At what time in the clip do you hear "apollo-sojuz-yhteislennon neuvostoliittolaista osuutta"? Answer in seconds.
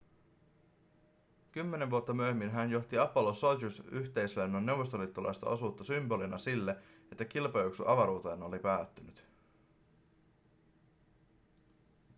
2.97-5.83